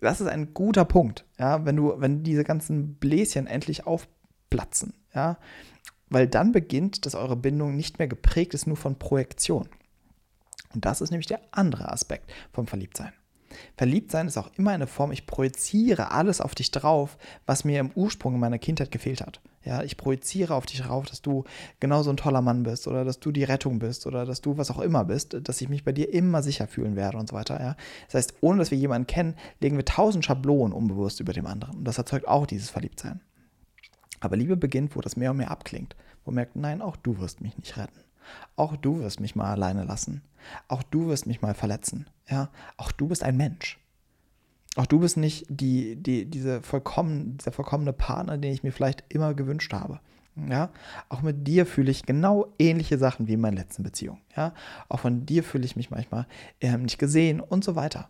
Das 0.00 0.20
ist 0.20 0.26
ein 0.26 0.54
guter 0.54 0.84
Punkt, 0.84 1.24
ja? 1.38 1.64
wenn, 1.64 1.76
du, 1.76 1.94
wenn 1.98 2.22
diese 2.22 2.44
ganzen 2.44 2.94
Bläschen 2.94 3.46
endlich 3.46 3.86
aufplatzen. 3.86 4.94
Ja? 5.14 5.38
Weil 6.08 6.26
dann 6.26 6.52
beginnt, 6.52 7.04
dass 7.04 7.14
eure 7.14 7.36
Bindung 7.36 7.76
nicht 7.76 7.98
mehr 7.98 8.08
geprägt 8.08 8.54
ist 8.54 8.66
nur 8.66 8.76
von 8.76 8.98
Projektion. 8.98 9.68
Und 10.74 10.84
das 10.84 11.00
ist 11.00 11.10
nämlich 11.10 11.26
der 11.26 11.40
andere 11.50 11.92
Aspekt 11.92 12.32
vom 12.52 12.66
Verliebtsein. 12.66 13.12
Verliebtsein 13.76 14.26
ist 14.26 14.36
auch 14.36 14.50
immer 14.56 14.72
eine 14.72 14.86
Form, 14.86 15.12
ich 15.12 15.26
projiziere 15.26 16.10
alles 16.10 16.40
auf 16.40 16.54
dich 16.54 16.70
drauf, 16.70 17.16
was 17.46 17.64
mir 17.64 17.80
im 17.80 17.90
Ursprung 17.94 18.34
in 18.34 18.40
meiner 18.40 18.58
Kindheit 18.58 18.90
gefehlt 18.90 19.20
hat. 19.20 19.40
Ja, 19.64 19.82
ich 19.82 19.96
projiziere 19.96 20.54
auf 20.54 20.66
dich 20.66 20.80
drauf, 20.80 21.06
dass 21.06 21.20
du 21.20 21.44
genauso 21.80 22.10
ein 22.10 22.16
toller 22.16 22.40
Mann 22.40 22.62
bist 22.62 22.88
oder 22.88 23.04
dass 23.04 23.20
du 23.20 23.32
die 23.32 23.44
Rettung 23.44 23.78
bist 23.78 24.06
oder 24.06 24.24
dass 24.24 24.40
du 24.40 24.56
was 24.56 24.70
auch 24.70 24.78
immer 24.78 25.04
bist, 25.04 25.36
dass 25.42 25.60
ich 25.60 25.68
mich 25.68 25.84
bei 25.84 25.92
dir 25.92 26.12
immer 26.12 26.42
sicher 26.42 26.66
fühlen 26.66 26.96
werde 26.96 27.18
und 27.18 27.28
so 27.28 27.34
weiter. 27.34 27.60
Ja. 27.60 27.76
Das 28.06 28.14
heißt, 28.14 28.34
ohne 28.40 28.60
dass 28.60 28.70
wir 28.70 28.78
jemanden 28.78 29.06
kennen, 29.06 29.34
legen 29.60 29.76
wir 29.76 29.84
tausend 29.84 30.24
Schablonen 30.24 30.72
unbewusst 30.72 31.20
über 31.20 31.32
dem 31.32 31.46
anderen. 31.46 31.78
Und 31.78 31.84
das 31.84 31.98
erzeugt 31.98 32.26
auch 32.26 32.46
dieses 32.46 32.70
Verliebtsein. 32.70 33.20
Aber 34.20 34.36
Liebe 34.36 34.56
beginnt, 34.56 34.96
wo 34.96 35.00
das 35.00 35.16
mehr 35.16 35.32
und 35.32 35.36
mehr 35.36 35.50
abklingt, 35.50 35.96
wo 36.24 36.30
man 36.30 36.36
merkt, 36.36 36.56
nein, 36.56 36.80
auch 36.80 36.96
du 36.96 37.18
wirst 37.18 37.40
mich 37.40 37.56
nicht 37.58 37.76
retten. 37.76 38.00
Auch 38.56 38.76
du 38.76 39.00
wirst 39.00 39.20
mich 39.20 39.36
mal 39.36 39.50
alleine 39.52 39.84
lassen. 39.84 40.22
Auch 40.68 40.82
du 40.82 41.08
wirst 41.08 41.26
mich 41.26 41.42
mal 41.42 41.54
verletzen. 41.54 42.06
Ja, 42.28 42.50
auch 42.76 42.92
du 42.92 43.08
bist 43.08 43.22
ein 43.22 43.36
Mensch. 43.36 43.78
Auch 44.76 44.86
du 44.86 45.00
bist 45.00 45.16
nicht 45.16 45.46
die, 45.48 45.96
die, 45.96 46.26
diese 46.26 46.62
vollkommen, 46.62 47.36
dieser 47.38 47.52
vollkommene 47.52 47.92
Partner, 47.92 48.38
den 48.38 48.52
ich 48.52 48.62
mir 48.62 48.72
vielleicht 48.72 49.04
immer 49.08 49.34
gewünscht 49.34 49.72
habe. 49.72 50.00
Ja, 50.48 50.70
auch 51.08 51.22
mit 51.22 51.48
dir 51.48 51.66
fühle 51.66 51.90
ich 51.90 52.06
genau 52.06 52.52
ähnliche 52.60 52.96
Sachen 52.96 53.26
wie 53.26 53.32
in 53.32 53.40
meinen 53.40 53.56
letzten 53.56 53.82
Beziehungen. 53.82 54.20
Ja, 54.36 54.54
auch 54.88 55.00
von 55.00 55.26
dir 55.26 55.42
fühle 55.42 55.64
ich 55.64 55.74
mich 55.74 55.90
manchmal 55.90 56.26
äh, 56.60 56.76
nicht 56.76 56.98
gesehen 56.98 57.40
und 57.40 57.64
so 57.64 57.74
weiter. 57.74 58.08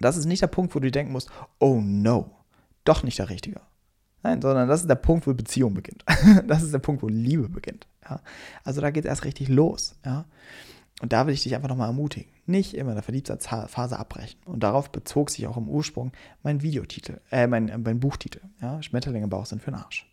Das 0.00 0.16
ist 0.16 0.24
nicht 0.24 0.42
der 0.42 0.48
Punkt, 0.48 0.74
wo 0.74 0.80
du 0.80 0.90
denken 0.90 1.12
musst, 1.12 1.30
oh 1.60 1.80
no, 1.80 2.30
doch 2.84 3.04
nicht 3.04 3.18
der 3.18 3.28
Richtige. 3.28 3.60
Nein, 4.22 4.42
sondern 4.42 4.68
das 4.68 4.82
ist 4.82 4.90
der 4.90 4.96
Punkt, 4.96 5.26
wo 5.26 5.34
Beziehung 5.34 5.74
beginnt. 5.74 6.04
das 6.46 6.62
ist 6.62 6.74
der 6.74 6.78
Punkt, 6.78 7.02
wo 7.02 7.08
Liebe 7.08 7.48
beginnt. 7.48 7.86
Ja? 8.08 8.20
Also 8.64 8.80
da 8.80 8.90
geht 8.90 9.04
es 9.04 9.08
erst 9.08 9.24
richtig 9.24 9.48
los. 9.48 9.96
Ja? 10.04 10.26
Und 11.00 11.12
da 11.12 11.26
will 11.26 11.34
ich 11.34 11.42
dich 11.42 11.54
einfach 11.54 11.68
nochmal 11.68 11.88
ermutigen. 11.88 12.30
Nicht 12.46 12.74
immer 12.74 12.90
in 12.90 12.96
der 12.96 13.02
Verliebtheitsphase 13.02 13.98
abbrechen. 13.98 14.38
Und 14.44 14.62
darauf 14.62 14.90
bezog 14.90 15.30
sich 15.30 15.46
auch 15.46 15.56
im 15.56 15.68
Ursprung 15.68 16.12
mein 16.42 16.62
Videotitel, 16.62 17.20
äh, 17.30 17.46
mein, 17.46 17.68
äh, 17.68 17.78
mein 17.78 18.00
Buchtitel. 18.00 18.40
Ja? 18.60 18.82
Schmetterlinge 18.82 19.28
Bauch 19.28 19.46
sind 19.46 19.62
für 19.62 19.70
den 19.70 19.80
Arsch. 19.80 20.06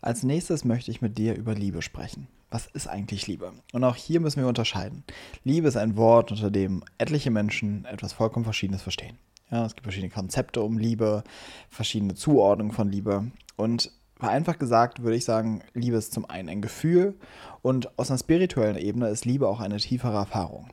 Als 0.00 0.22
nächstes 0.22 0.64
möchte 0.64 0.90
ich 0.90 1.02
mit 1.02 1.18
dir 1.18 1.36
über 1.36 1.54
Liebe 1.54 1.82
sprechen. 1.82 2.28
Was 2.50 2.66
ist 2.66 2.88
eigentlich 2.88 3.26
Liebe? 3.26 3.52
Und 3.72 3.84
auch 3.84 3.94
hier 3.94 4.18
müssen 4.18 4.40
wir 4.40 4.48
unterscheiden. 4.48 5.04
Liebe 5.44 5.68
ist 5.68 5.76
ein 5.76 5.96
Wort, 5.96 6.32
unter 6.32 6.50
dem 6.50 6.82
etliche 6.98 7.30
Menschen 7.30 7.84
etwas 7.84 8.12
vollkommen 8.12 8.44
Verschiedenes 8.44 8.82
verstehen. 8.82 9.18
Ja, 9.50 9.66
es 9.66 9.74
gibt 9.74 9.84
verschiedene 9.84 10.12
Konzepte 10.12 10.62
um 10.62 10.78
Liebe, 10.78 11.22
verschiedene 11.68 12.14
Zuordnungen 12.14 12.72
von 12.72 12.88
Liebe. 12.88 13.30
Und 13.60 13.92
vereinfacht 14.18 14.58
gesagt 14.58 15.02
würde 15.02 15.16
ich 15.16 15.26
sagen, 15.26 15.62
Liebe 15.74 15.98
ist 15.98 16.14
zum 16.14 16.24
einen 16.24 16.48
ein 16.48 16.62
Gefühl 16.62 17.14
und 17.60 17.98
aus 17.98 18.10
einer 18.10 18.18
spirituellen 18.18 18.78
Ebene 18.78 19.08
ist 19.08 19.26
Liebe 19.26 19.46
auch 19.48 19.60
eine 19.60 19.76
tiefere 19.76 20.16
Erfahrung. 20.16 20.70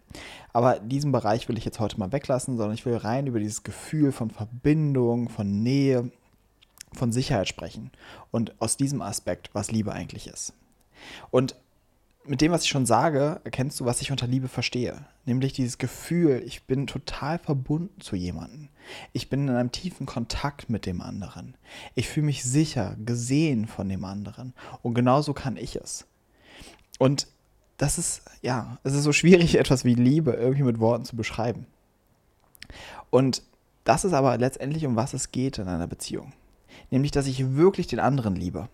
Aber 0.54 0.80
diesen 0.80 1.12
Bereich 1.12 1.50
will 1.50 1.58
ich 1.58 1.66
jetzt 1.66 1.82
heute 1.82 2.00
mal 2.00 2.14
weglassen, 2.14 2.56
sondern 2.56 2.76
ich 2.76 2.86
will 2.86 2.96
rein 2.96 3.28
über 3.28 3.40
dieses 3.40 3.64
Gefühl 3.64 4.14
von 4.14 4.32
Verbindung, 4.32 5.28
von 5.28 5.64
Nähe, 5.64 6.12
von 6.94 7.12
Sicherheit 7.12 7.50
sprechen 7.50 7.92
und 8.32 8.60
aus 8.62 8.78
diesem 8.78 9.02
Aspekt, 9.02 9.50
was 9.52 9.70
Liebe 9.70 9.92
eigentlich 9.92 10.28
ist. 10.28 10.54
Und 11.30 11.56
mit 12.28 12.42
dem, 12.42 12.52
was 12.52 12.64
ich 12.64 12.70
schon 12.70 12.86
sage, 12.86 13.42
erkennst 13.44 13.80
du, 13.80 13.86
was 13.86 14.02
ich 14.02 14.12
unter 14.12 14.28
Liebe 14.28 14.48
verstehe. 14.48 15.06
Nämlich 15.26 15.54
dieses 15.54 15.78
Gefühl, 15.78 16.44
ich 16.46 16.64
bin 16.64 16.88
total 16.88 17.40
verbunden 17.40 18.02
zu 18.02 18.16
jemandem. 18.16 18.70
Ich 19.14 19.30
bin 19.30 19.48
in 19.48 19.56
einem 19.56 19.72
tiefen 19.72 20.06
Kontakt 20.06 20.70
mit 20.70 20.86
dem 20.86 21.02
anderen. 21.02 21.56
Ich 21.96 22.08
fühle 22.08 22.28
mich 22.28 22.44
sicher, 22.44 22.96
gesehen 23.04 23.68
von 23.68 23.90
dem 23.90 24.06
anderen. 24.06 24.54
Und 24.82 24.94
genauso 24.94 25.34
kann 25.34 25.58
ich 25.58 25.76
es. 25.76 26.06
Und 27.00 27.28
das 27.78 27.98
ist, 27.98 28.24
ja, 28.42 28.78
es 28.84 28.94
ist 28.94 29.04
so 29.04 29.14
schwierig, 29.14 29.56
etwas 29.60 29.86
wie 29.86 29.96
Liebe 29.96 30.32
irgendwie 30.32 30.64
mit 30.64 30.80
Worten 30.80 31.06
zu 31.06 31.16
beschreiben. 31.16 31.66
Und 33.10 33.44
das 33.84 34.04
ist 34.04 34.14
aber 34.14 34.38
letztendlich, 34.38 34.86
um 34.86 34.96
was 34.96 35.14
es 35.14 35.32
geht 35.32 35.58
in 35.60 35.68
einer 35.68 35.88
Beziehung. 35.88 36.34
Nämlich, 36.90 37.12
dass 37.12 37.28
ich 37.28 37.56
wirklich 37.56 37.88
den 37.88 38.00
anderen 38.00 38.36
liebe. 38.36 38.70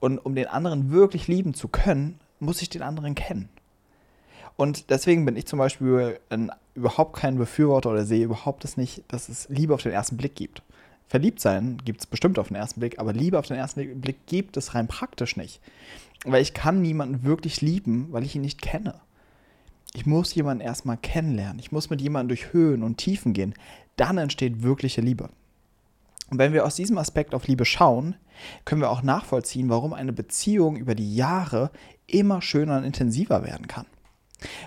Und 0.00 0.18
um 0.18 0.34
den 0.34 0.46
anderen 0.46 0.90
wirklich 0.90 1.28
lieben 1.28 1.54
zu 1.54 1.68
können, 1.68 2.18
muss 2.40 2.62
ich 2.62 2.68
den 2.68 2.82
anderen 2.82 3.14
kennen. 3.14 3.48
Und 4.56 4.90
deswegen 4.90 5.24
bin 5.24 5.36
ich 5.36 5.46
zum 5.46 5.58
Beispiel 5.58 6.18
ein, 6.30 6.50
überhaupt 6.74 7.16
kein 7.16 7.36
Befürworter 7.36 7.90
oder 7.90 8.04
sehe 8.04 8.24
überhaupt 8.24 8.64
das 8.64 8.76
nicht, 8.76 9.04
dass 9.08 9.28
es 9.28 9.48
Liebe 9.48 9.74
auf 9.74 9.82
den 9.82 9.92
ersten 9.92 10.16
Blick 10.16 10.34
gibt. 10.34 10.62
Verliebt 11.08 11.40
sein 11.40 11.78
gibt 11.84 12.00
es 12.00 12.06
bestimmt 12.06 12.38
auf 12.38 12.48
den 12.48 12.56
ersten 12.56 12.80
Blick, 12.80 12.98
aber 12.98 13.12
Liebe 13.12 13.38
auf 13.38 13.46
den 13.46 13.56
ersten 13.56 14.00
Blick 14.00 14.26
gibt 14.26 14.56
es 14.56 14.74
rein 14.74 14.88
praktisch 14.88 15.36
nicht. 15.36 15.60
Weil 16.24 16.42
ich 16.42 16.54
kann 16.54 16.82
niemanden 16.82 17.22
wirklich 17.22 17.60
lieben, 17.60 18.08
weil 18.10 18.24
ich 18.24 18.34
ihn 18.34 18.42
nicht 18.42 18.62
kenne. 18.62 18.94
Ich 19.94 20.04
muss 20.04 20.34
jemanden 20.34 20.64
erstmal 20.64 20.96
kennenlernen. 20.96 21.58
Ich 21.58 21.70
muss 21.70 21.90
mit 21.90 22.00
jemandem 22.00 22.28
durch 22.28 22.52
Höhen 22.52 22.82
und 22.82 22.96
Tiefen 22.96 23.34
gehen. 23.34 23.54
Dann 23.96 24.18
entsteht 24.18 24.62
wirkliche 24.62 25.00
Liebe. 25.00 25.30
Und 26.28 26.38
wenn 26.38 26.52
wir 26.52 26.64
aus 26.64 26.74
diesem 26.74 26.98
Aspekt 26.98 27.34
auf 27.34 27.46
Liebe 27.46 27.64
schauen, 27.64 28.16
können 28.64 28.80
wir 28.80 28.90
auch 28.90 29.02
nachvollziehen, 29.02 29.68
warum 29.68 29.92
eine 29.92 30.12
Beziehung 30.12 30.76
über 30.76 30.94
die 30.94 31.14
Jahre 31.14 31.70
immer 32.06 32.42
schöner 32.42 32.78
und 32.78 32.84
intensiver 32.84 33.44
werden 33.44 33.68
kann. 33.68 33.86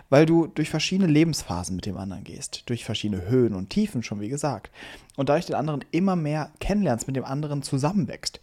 Weil 0.10 0.26
du 0.26 0.48
durch 0.48 0.70
verschiedene 0.70 1.12
Lebensphasen 1.12 1.76
mit 1.76 1.86
dem 1.86 1.98
anderen 1.98 2.24
gehst, 2.24 2.64
durch 2.66 2.84
verschiedene 2.84 3.28
Höhen 3.28 3.54
und 3.54 3.70
Tiefen 3.70 4.02
schon, 4.02 4.20
wie 4.20 4.30
gesagt. 4.30 4.72
Und 5.16 5.30
dadurch 5.30 5.46
den 5.46 5.56
anderen 5.56 5.86
immer 5.92 6.16
mehr 6.16 6.52
kennenlernst, 6.60 7.08
mit 7.08 7.16
dem 7.16 7.26
anderen 7.26 7.62
zusammenwächst. 7.62 8.42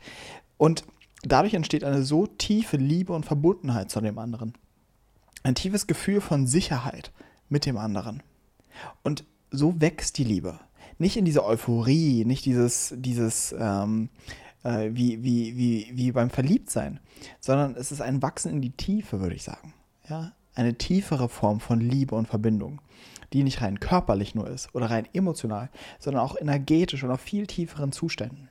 Und 0.57 0.85
dadurch 1.23 1.55
entsteht 1.55 1.85
eine 1.85 2.05
so 2.05 2.27
tiefe 2.27 2.77
Liebe 2.77 3.13
und 3.13 3.27
Verbundenheit 3.27 3.91
zu 3.91 4.01
dem 4.01 4.19
anderen. 4.19 4.55
Ein 5.43 5.57
tiefes 5.57 5.87
Gefühl 5.87 6.21
von 6.21 6.47
Sicherheit 6.47 7.13
mit 7.49 7.67
dem 7.67 7.77
anderen. 7.77 8.23
Und 9.03 9.25
so 9.51 9.81
wächst 9.81 10.19
die 10.19 10.25
Liebe. 10.25 10.61
Nicht 10.99 11.17
in 11.17 11.25
dieser 11.25 11.45
Euphorie, 11.45 12.25
nicht 12.25 12.45
dieses, 12.47 12.95
dieses 12.97 13.55
ähm, 13.59 14.09
äh, 14.67 14.91
wie, 14.93 15.23
wie, 15.23 15.57
wie, 15.57 15.91
wie 15.93 16.13
beim 16.13 16.31
Verliebtsein, 16.31 17.01
sondern 17.41 17.77
es 17.77 17.93
ist 17.93 18.01
ein 18.01 18.23
Wachsen 18.23 18.51
in 18.51 18.61
die 18.61 18.77
Tiefe, 18.77 19.21
würde 19.21 19.37
ich 19.37 19.45
sagen. 19.45 19.73
Ja? 20.09 20.33
Eine 20.55 20.75
tiefere 20.75 21.29
Form 21.29 21.61
von 21.61 21.81
Liebe 21.81 22.15
und 22.15 22.29
Verbindung, 22.29 22.81
die 23.33 23.45
nicht 23.45 23.63
rein 23.63 23.81
körperlich 23.81 24.35
nur 24.35 24.49
ist 24.49 24.75
oder 24.75 24.91
rein 24.91 25.07
emotional, 25.13 25.71
sondern 25.99 26.23
auch 26.23 26.37
energetisch 26.41 27.05
und 27.05 27.11
auf 27.11 27.21
viel 27.21 27.47
tieferen 27.47 27.93
Zuständen. 27.93 28.49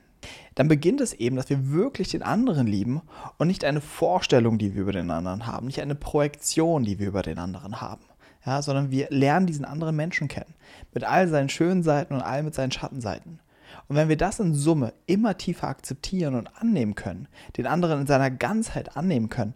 Dann 0.54 0.68
beginnt 0.68 1.00
es 1.00 1.12
eben, 1.12 1.36
dass 1.36 1.50
wir 1.50 1.70
wirklich 1.70 2.08
den 2.08 2.22
anderen 2.22 2.66
lieben 2.66 3.02
und 3.38 3.48
nicht 3.48 3.64
eine 3.64 3.80
Vorstellung, 3.80 4.58
die 4.58 4.74
wir 4.74 4.82
über 4.82 4.92
den 4.92 5.10
anderen 5.10 5.46
haben, 5.46 5.66
nicht 5.66 5.80
eine 5.80 5.94
Projektion, 5.94 6.84
die 6.84 6.98
wir 6.98 7.08
über 7.08 7.22
den 7.22 7.38
anderen 7.38 7.80
haben 7.80 8.02
ja, 8.46 8.62
sondern 8.62 8.90
wir 8.90 9.08
lernen 9.10 9.46
diesen 9.46 9.64
anderen 9.64 9.96
Menschen 9.96 10.28
kennen. 10.28 10.54
Mit 10.94 11.04
all 11.04 11.28
seinen 11.28 11.48
schönen 11.48 11.82
Seiten 11.82 12.14
und 12.14 12.22
all 12.22 12.44
mit 12.44 12.54
seinen 12.54 12.70
Schattenseiten. 12.70 13.40
Und 13.88 13.96
wenn 13.96 14.08
wir 14.08 14.16
das 14.16 14.40
in 14.40 14.54
Summe 14.54 14.92
immer 15.06 15.36
tiefer 15.36 15.68
akzeptieren 15.68 16.34
und 16.34 16.48
annehmen 16.60 16.94
können, 16.94 17.28
den 17.56 17.66
anderen 17.66 18.02
in 18.02 18.06
seiner 18.06 18.30
Ganzheit 18.30 18.96
annehmen 18.96 19.28
können, 19.28 19.54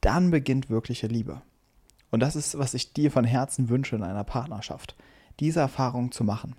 dann 0.00 0.30
beginnt 0.30 0.70
wirkliche 0.70 1.06
Liebe. 1.06 1.42
Und 2.10 2.20
das 2.20 2.36
ist, 2.36 2.58
was 2.58 2.74
ich 2.74 2.92
dir 2.92 3.10
von 3.10 3.24
Herzen 3.24 3.68
wünsche 3.68 3.96
in 3.96 4.02
einer 4.02 4.24
Partnerschaft, 4.24 4.94
diese 5.40 5.60
Erfahrung 5.60 6.12
zu 6.12 6.24
machen. 6.24 6.54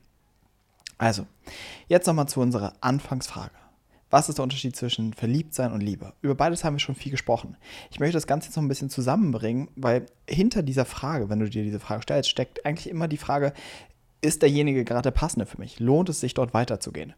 Also, 0.98 1.28
jetzt 1.88 2.08
nochmal 2.08 2.28
zu 2.28 2.42
unserer 2.42 2.74
Anfangsfrage. 2.82 3.52
Was 4.10 4.30
ist 4.30 4.38
der 4.38 4.44
Unterschied 4.44 4.76
zwischen 4.76 5.14
Verliebtsein 5.14 5.72
und 5.72 5.82
Liebe? 5.82 6.14
Über 6.22 6.36
beides 6.36 6.64
haben 6.64 6.76
wir 6.76 6.80
schon 6.80 6.94
viel 6.94 7.12
gesprochen. 7.12 7.58
Ich 7.90 8.00
möchte 8.00 8.14
das 8.14 8.28
Ganze 8.28 8.48
jetzt 8.48 8.56
noch 8.56 8.64
ein 8.64 8.68
bisschen 8.68 8.92
zusammenbringen, 8.92 9.70
weil 9.76 10.06
hinter 10.30 10.62
dieser 10.62 10.86
Frage, 10.86 11.30
wenn 11.30 11.40
du 11.40 11.50
dir 11.50 11.64
diese 11.64 11.80
Frage 11.80 12.04
stellst, 12.04 12.30
steckt 12.30 12.64
eigentlich 12.64 12.90
immer 12.90 13.08
die 13.08 13.18
Frage, 13.18 13.54
ist 14.24 14.42
derjenige 14.42 14.86
gerade 14.86 15.04
der 15.04 15.12
passende 15.12 15.46
für 15.46 15.60
mich? 15.60 15.80
Lohnt 15.80 16.10
es 16.10 16.20
sich, 16.20 16.34
dort 16.34 16.54
weiterzugehen? 16.54 17.14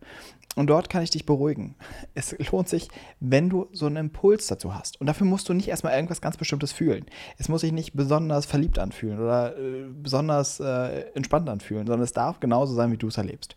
Und 0.56 0.68
dort 0.68 0.90
kann 0.90 1.04
ich 1.04 1.12
dich 1.12 1.26
beruhigen. 1.26 1.76
Es 2.16 2.36
lohnt 2.52 2.70
sich, 2.70 2.88
wenn 3.20 3.50
du 3.50 3.68
so 3.74 3.86
einen 3.86 3.98
Impuls 3.98 4.48
dazu 4.48 4.74
hast. 4.74 5.00
Und 5.00 5.08
dafür 5.08 5.28
musst 5.28 5.48
du 5.50 5.54
nicht 5.54 5.68
erstmal 5.68 5.94
irgendwas 5.94 6.22
ganz 6.22 6.38
Bestimmtes 6.38 6.72
fühlen. 6.72 7.06
Es 7.38 7.50
muss 7.50 7.62
sich 7.62 7.72
nicht 7.72 7.94
besonders 7.94 8.46
verliebt 8.46 8.80
anfühlen 8.80 9.20
oder 9.20 9.58
äh, 9.58 9.86
besonders 10.02 10.60
äh, 10.60 11.02
entspannt 11.14 11.50
anfühlen, 11.50 11.86
sondern 11.86 12.04
es 12.04 12.14
darf 12.14 12.40
genauso 12.40 12.74
sein, 12.74 12.92
wie 12.92 12.98
du 12.98 13.08
es 13.08 13.18
erlebst. 13.18 13.56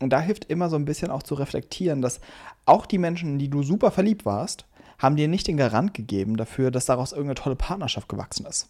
Und 0.00 0.10
da 0.10 0.20
hilft 0.20 0.46
immer 0.46 0.68
so 0.68 0.76
ein 0.76 0.84
bisschen 0.84 1.10
auch 1.10 1.22
zu 1.22 1.34
reflektieren, 1.34 2.02
dass 2.02 2.20
auch 2.66 2.86
die 2.86 2.98
Menschen, 2.98 3.34
in 3.34 3.38
die 3.38 3.48
du 3.48 3.62
super 3.62 3.90
verliebt 3.90 4.24
warst, 4.26 4.66
haben 4.98 5.16
dir 5.16 5.28
nicht 5.28 5.46
den 5.46 5.56
Garant 5.56 5.94
gegeben 5.94 6.36
dafür, 6.36 6.70
dass 6.70 6.86
daraus 6.86 7.12
irgendeine 7.12 7.36
tolle 7.36 7.56
Partnerschaft 7.56 8.08
gewachsen 8.08 8.46
ist. 8.46 8.68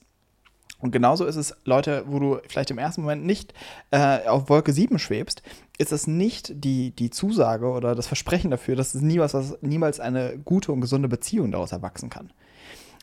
Und 0.82 0.90
genauso 0.90 1.24
ist 1.24 1.36
es, 1.36 1.54
Leute, 1.64 2.02
wo 2.08 2.18
du 2.18 2.38
vielleicht 2.48 2.72
im 2.72 2.78
ersten 2.78 3.02
Moment 3.02 3.24
nicht 3.24 3.54
äh, 3.92 4.26
auf 4.26 4.48
Wolke 4.48 4.72
7 4.72 4.98
schwebst, 4.98 5.40
ist 5.78 5.92
das 5.92 6.08
nicht 6.08 6.52
die, 6.64 6.90
die 6.90 7.08
Zusage 7.08 7.70
oder 7.70 7.94
das 7.94 8.08
Versprechen 8.08 8.50
dafür, 8.50 8.74
dass 8.74 8.94
es 8.94 9.00
niemals, 9.00 9.56
niemals 9.62 10.00
eine 10.00 10.36
gute 10.38 10.72
und 10.72 10.80
gesunde 10.80 11.08
Beziehung 11.08 11.52
daraus 11.52 11.70
erwachsen 11.70 12.10
kann. 12.10 12.32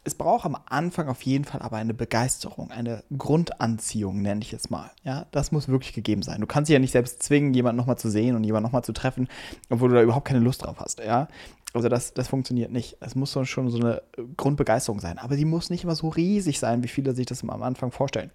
Es 0.09 0.15
braucht 0.15 0.43
am 0.43 0.57
Anfang 0.65 1.07
auf 1.07 1.21
jeden 1.21 1.45
Fall 1.45 1.61
aber 1.61 1.77
eine 1.77 1.93
Begeisterung, 1.93 2.71
eine 2.71 3.03
Grundanziehung, 3.15 4.23
nenne 4.23 4.41
ich 4.41 4.53
es 4.53 4.71
mal. 4.71 4.89
Ja, 5.03 5.27
das 5.29 5.51
muss 5.51 5.67
wirklich 5.67 5.93
gegeben 5.93 6.23
sein. 6.23 6.41
Du 6.41 6.47
kannst 6.47 6.67
dich 6.67 6.73
ja 6.73 6.79
nicht 6.79 6.93
selbst 6.93 7.21
zwingen, 7.21 7.53
jemanden 7.53 7.77
nochmal 7.77 7.99
zu 7.99 8.09
sehen 8.09 8.35
und 8.35 8.43
jemanden 8.43 8.63
nochmal 8.63 8.83
zu 8.83 8.91
treffen, 8.91 9.27
obwohl 9.69 9.89
du 9.89 9.95
da 9.95 10.01
überhaupt 10.01 10.27
keine 10.27 10.39
Lust 10.39 10.65
drauf 10.65 10.77
hast. 10.79 10.97
Ja, 10.97 11.27
also 11.75 11.89
das, 11.89 12.15
das 12.15 12.27
funktioniert 12.27 12.71
nicht. 12.71 12.97
Es 13.01 13.13
muss 13.13 13.37
schon 13.43 13.69
so 13.69 13.77
eine 13.77 14.01
Grundbegeisterung 14.35 14.99
sein. 14.99 15.19
Aber 15.19 15.35
die 15.35 15.45
muss 15.45 15.69
nicht 15.69 15.83
immer 15.83 15.93
so 15.93 16.09
riesig 16.09 16.57
sein, 16.57 16.81
wie 16.81 16.87
viele 16.87 17.13
sich 17.13 17.27
das 17.27 17.43
am 17.43 17.61
Anfang 17.61 17.91
vorstellen. 17.91 18.31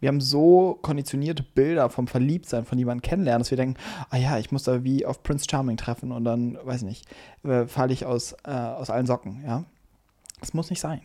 Wir 0.00 0.08
haben 0.08 0.20
so 0.20 0.78
konditionierte 0.82 1.42
Bilder 1.42 1.88
vom 1.88 2.06
Verliebtsein, 2.06 2.66
von 2.66 2.76
jemandem 2.76 3.00
kennenlernen, 3.00 3.40
dass 3.40 3.50
wir 3.50 3.56
denken, 3.56 3.80
ah 4.10 4.18
ja, 4.18 4.36
ich 4.36 4.52
muss 4.52 4.64
da 4.64 4.84
wie 4.84 5.06
auf 5.06 5.22
Prince 5.22 5.46
Charming 5.50 5.78
treffen 5.78 6.12
und 6.12 6.26
dann, 6.26 6.58
weiß 6.62 6.82
nicht, 6.82 7.06
äh, 7.44 7.66
falle 7.66 7.94
ich 7.94 8.04
aus, 8.04 8.36
äh, 8.44 8.50
aus 8.50 8.90
allen 8.90 9.06
Socken, 9.06 9.42
ja. 9.46 9.64
Das 10.40 10.52
muss 10.52 10.68
nicht 10.68 10.80
sein. 10.80 11.00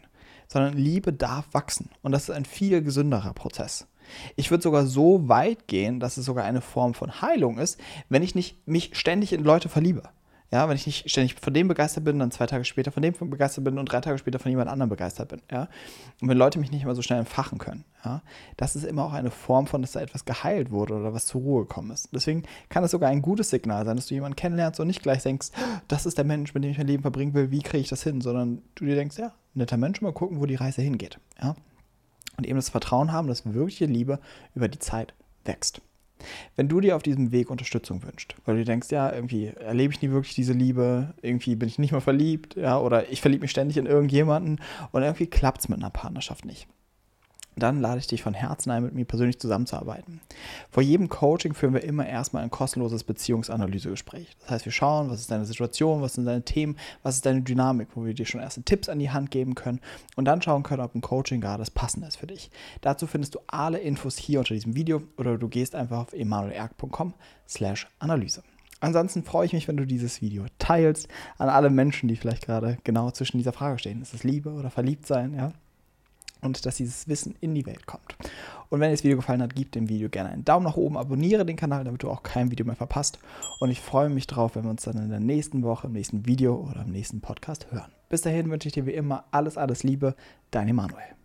Sondern 0.52 0.78
Liebe 0.78 1.14
darf 1.14 1.46
wachsen. 1.54 1.90
Und 2.02 2.12
das 2.12 2.24
ist 2.24 2.32
ein 2.32 2.46
viel 2.46 2.82
gesünderer 2.82 3.34
Prozess. 3.34 3.88
Ich 4.36 4.50
würde 4.50 4.64
sogar 4.64 4.86
so 4.86 5.30
weit 5.30 5.68
gehen, 5.68 6.00
dass 6.00 6.18
es 6.18 6.26
sogar 6.26 6.44
eine 6.44 6.62
Form 6.62 6.94
von 6.94 7.22
Heilung 7.22 7.60
ist, 7.60 7.80
wenn 8.10 8.24
ich 8.24 8.36
nicht 8.36 8.68
mich 8.68 8.92
ständig 8.94 9.34
in 9.34 9.44
Leute 9.44 9.70
verliebe. 9.70 10.04
Ja, 10.52 10.68
wenn 10.68 10.76
ich 10.76 10.88
nicht 10.88 11.10
ständig 11.10 11.36
von 11.40 11.54
dem 11.54 11.68
begeistert 11.68 12.04
bin, 12.04 12.18
dann 12.18 12.32
zwei 12.32 12.48
Tage 12.48 12.66
später 12.66 12.92
von 12.92 13.04
dem 13.04 13.14
begeistert 13.14 13.64
bin 13.64 13.78
und 13.78 13.86
drei 13.92 14.02
Tage 14.02 14.18
später 14.18 14.40
von 14.40 14.50
jemand 14.50 14.70
anderem 14.70 14.90
begeistert 14.90 15.30
bin. 15.30 15.42
Ja, 15.52 15.68
und 16.22 16.28
wenn 16.28 16.38
Leute 16.38 16.58
mich 16.58 16.72
nicht 16.72 16.84
immer 16.84 16.96
so 16.96 17.04
schnell 17.04 17.20
entfachen 17.20 17.60
können. 17.60 17.86
Ja, 18.04 18.24
das 18.58 18.76
ist 18.76 18.84
immer 18.84 19.06
auch 19.06 19.14
eine 19.14 19.30
Form 19.30 19.68
von, 19.68 19.82
dass 19.82 19.92
da 19.92 20.02
etwas 20.02 20.26
geheilt 20.26 20.72
wurde 20.72 20.96
oder 20.96 21.14
was 21.14 21.28
zur 21.28 21.42
Ruhe 21.42 21.62
gekommen 21.64 21.92
ist. 21.92 22.10
Deswegen 22.14 22.44
kann 22.70 22.84
es 22.84 22.92
sogar 22.92 23.10
ein 23.10 23.22
gutes 23.22 23.52
Signal 23.52 23.86
sein, 23.86 23.96
dass 23.96 24.08
du 24.08 24.16
jemanden 24.16 24.38
kennenlernst 24.38 24.80
und 24.80 24.88
nicht 24.88 25.04
gleich 25.04 25.22
denkst, 25.22 25.50
das 25.88 26.06
ist 26.06 26.18
der 26.18 26.26
Mensch, 26.26 26.54
mit 26.54 26.64
dem 26.64 26.72
ich 26.72 26.78
mein 26.78 26.88
Leben 26.88 27.04
verbringen 27.04 27.34
will, 27.34 27.52
wie 27.52 27.62
kriege 27.62 27.82
ich 27.82 27.90
das 27.90 28.04
hin, 28.04 28.22
sondern 28.22 28.62
du 28.76 28.86
dir 28.86 28.96
denkst, 28.96 29.18
ja, 29.18 29.34
netter 29.54 29.78
Mensch, 29.78 30.02
mal 30.02 30.14
gucken, 30.14 30.40
wo 30.40 30.46
die 30.48 30.56
Reise 30.56 30.82
hingeht. 30.82 31.20
Ja, 31.42 31.56
und 32.38 32.48
eben 32.48 32.56
das 32.56 32.70
Vertrauen 32.70 33.12
haben, 33.12 33.28
dass 33.28 33.54
wirkliche 33.54 33.86
Liebe 33.86 34.20
über 34.56 34.70
die 34.70 34.80
Zeit 34.80 35.14
wächst. 35.44 35.82
Wenn 36.56 36.68
du 36.68 36.80
dir 36.80 36.96
auf 36.96 37.04
diesem 37.04 37.32
Weg 37.32 37.50
Unterstützung 37.50 38.04
wünschst, 38.04 38.36
weil 38.46 38.58
du 38.58 38.66
denkst, 38.66 38.90
ja, 38.92 39.12
irgendwie 39.12 39.48
erlebe 39.48 39.94
ich 39.94 40.02
nie 40.02 40.12
wirklich 40.12 40.36
diese 40.36 40.54
Liebe, 40.54 41.14
irgendwie 41.22 41.56
bin 41.56 41.70
ich 41.70 41.80
nicht 41.80 41.92
mehr 41.92 42.02
verliebt, 42.02 42.56
ja, 42.56 42.80
oder 42.80 43.10
ich 43.12 43.22
verliebe 43.22 43.42
mich 43.42 43.52
ständig 43.52 43.78
in 43.78 43.86
irgendjemanden 43.86 44.62
und 44.92 45.02
irgendwie 45.02 45.28
klappt 45.28 45.62
es 45.62 45.70
mit 45.70 45.80
einer 45.80 45.90
Partnerschaft 45.90 46.46
nicht 46.46 46.68
dann 47.60 47.80
lade 47.82 48.00
ich 48.00 48.08
dich 48.08 48.24
von 48.24 48.34
Herzen 48.34 48.72
ein, 48.72 48.84
mit 48.84 48.94
mir 48.94 49.06
persönlich 49.06 49.40
zusammenzuarbeiten. 49.40 50.22
Vor 50.70 50.84
jedem 50.84 51.10
Coaching 51.10 51.54
führen 51.54 51.74
wir 51.74 51.84
immer 51.84 52.08
erstmal 52.08 52.44
ein 52.44 52.52
kostenloses 52.52 53.04
Beziehungsanalysegespräch. 53.04 54.36
Das 54.42 54.52
heißt, 54.52 54.66
wir 54.66 54.72
schauen, 54.72 55.10
was 55.10 55.22
ist 55.22 55.32
deine 55.32 55.46
Situation, 55.46 56.02
was 56.02 56.14
sind 56.14 56.26
deine 56.26 56.44
Themen, 56.44 56.78
was 57.04 57.16
ist 57.16 57.26
deine 57.26 57.42
Dynamik, 57.42 57.90
wo 57.96 58.06
wir 58.06 58.14
dir 58.14 58.26
schon 58.26 58.42
erste 58.42 58.64
Tipps 58.64 58.90
an 58.90 59.00
die 59.00 59.12
Hand 59.12 59.32
geben 59.32 59.56
können 59.56 59.80
und 60.16 60.26
dann 60.26 60.42
schauen 60.42 60.64
können, 60.64 60.82
ob 60.82 60.96
ein 60.96 61.02
Coaching 61.02 61.42
gerade 61.42 61.60
das 61.60 61.72
Passende 61.72 62.08
ist 62.08 62.18
für 62.18 62.28
dich. 62.28 62.50
Dazu 62.82 63.08
findest 63.08 63.36
du 63.36 63.40
alle 63.48 63.80
Infos 63.80 64.18
hier 64.18 64.40
unter 64.40 64.54
diesem 64.54 64.76
Video 64.76 65.02
oder 65.18 65.38
du 65.38 65.48
gehst 65.48 65.76
einfach 65.76 66.00
auf 66.00 66.14
emanuelerg.com 66.14 67.14
slash 67.48 67.88
Analyse. 68.00 68.44
Ansonsten 68.82 69.24
freue 69.24 69.46
ich 69.46 69.54
mich, 69.54 69.68
wenn 69.68 69.78
du 69.78 69.86
dieses 69.86 70.22
Video 70.22 70.46
teilst 70.58 71.10
an 71.38 71.50
alle 71.50 71.70
Menschen, 71.70 72.08
die 72.08 72.16
vielleicht 72.16 72.46
gerade 72.46 72.78
genau 72.84 73.12
zwischen 73.12 73.38
dieser 73.38 73.52
Frage 73.52 73.78
stehen. 73.80 74.02
Ist 74.02 74.14
es 74.14 74.24
Liebe 74.24 74.52
oder 74.52 74.70
Verliebtsein? 74.70 75.34
Ja? 75.34 75.52
Und 76.42 76.66
dass 76.66 76.78
dieses 76.78 77.08
Wissen 77.08 77.36
in 77.42 77.56
die 77.56 77.66
Welt 77.66 77.86
kommt. 77.86 78.16
Und 78.70 78.80
wenn 78.80 78.90
dir 78.90 78.96
das 78.96 79.04
Video 79.04 79.18
gefallen 79.18 79.42
hat, 79.42 79.56
gib 79.56 79.72
dem 79.72 79.90
Video 79.90 80.10
gerne 80.10 80.30
einen 80.30 80.46
Daumen 80.46 80.66
nach 80.66 80.78
oben, 80.78 80.98
abonniere 80.98 81.46
den 81.46 81.56
Kanal, 81.56 81.84
damit 81.84 82.04
du 82.04 82.10
auch 82.10 82.24
kein 82.24 82.52
Video 82.52 82.66
mehr 82.66 82.76
verpasst. 82.76 83.20
Und 83.60 83.72
ich 83.72 83.82
freue 83.82 84.10
mich 84.10 84.28
drauf, 84.28 84.56
wenn 84.56 84.64
wir 84.64 84.70
uns 84.70 84.84
dann 84.84 84.98
in 84.98 85.10
der 85.10 85.20
nächsten 85.20 85.64
Woche, 85.64 85.88
im 85.88 85.94
nächsten 85.94 86.26
Video 86.26 86.56
oder 86.70 86.84
im 86.84 86.92
nächsten 86.92 87.22
Podcast 87.22 87.72
hören. 87.72 87.92
Bis 88.10 88.22
dahin 88.22 88.50
wünsche 88.50 88.68
ich 88.68 88.74
dir 88.74 88.86
wie 88.86 88.94
immer 88.94 89.26
alles, 89.32 89.58
alles 89.58 89.84
Liebe, 89.84 90.16
dein 90.52 90.68
Emanuel. 90.68 91.19